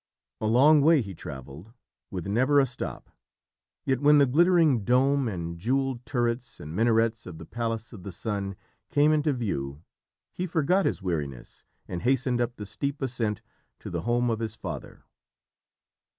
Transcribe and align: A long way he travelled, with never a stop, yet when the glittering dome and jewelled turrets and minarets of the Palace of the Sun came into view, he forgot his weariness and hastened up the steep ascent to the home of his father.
A 0.39 0.47
long 0.47 0.81
way 0.81 1.01
he 1.03 1.13
travelled, 1.13 1.73
with 2.09 2.25
never 2.25 2.59
a 2.59 2.65
stop, 2.65 3.11
yet 3.85 3.99
when 3.99 4.17
the 4.17 4.25
glittering 4.25 4.83
dome 4.83 5.27
and 5.27 5.59
jewelled 5.59 6.07
turrets 6.07 6.59
and 6.59 6.75
minarets 6.75 7.27
of 7.27 7.37
the 7.37 7.45
Palace 7.45 7.93
of 7.93 8.01
the 8.01 8.11
Sun 8.11 8.55
came 8.89 9.11
into 9.13 9.31
view, 9.31 9.83
he 10.33 10.47
forgot 10.47 10.87
his 10.87 11.03
weariness 11.03 11.65
and 11.87 12.01
hastened 12.01 12.41
up 12.41 12.55
the 12.55 12.65
steep 12.65 12.99
ascent 12.99 13.43
to 13.77 13.91
the 13.91 14.01
home 14.01 14.31
of 14.31 14.39
his 14.39 14.55
father. 14.55 15.03